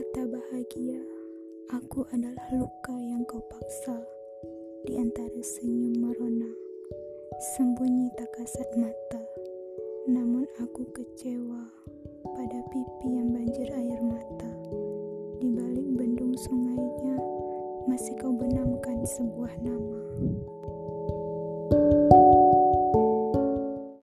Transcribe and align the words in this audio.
kata 0.00 0.32
bahagia, 0.32 0.96
aku 1.76 2.08
adalah 2.08 2.48
luka 2.56 2.96
yang 2.96 3.20
kau 3.28 3.36
paksa 3.52 4.00
di 4.88 4.96
antara 4.96 5.44
senyum 5.44 5.92
merona, 6.00 6.48
sembunyi 7.52 8.08
tak 8.16 8.32
kasat 8.32 8.64
mata. 8.80 9.20
Namun 10.08 10.48
aku 10.56 10.88
kecewa 10.96 11.68
pada 12.32 12.64
pipi 12.72 13.12
yang 13.12 13.28
banjir 13.28 13.68
air 13.76 14.00
mata. 14.00 14.48
Di 15.36 15.52
balik 15.52 15.84
bendung 15.92 16.32
sungainya, 16.32 17.20
masih 17.84 18.16
kau 18.24 18.32
benamkan 18.32 19.04
sebuah 19.04 19.52
nama. 19.60 19.99